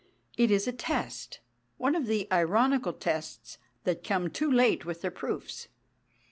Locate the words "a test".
0.67-1.41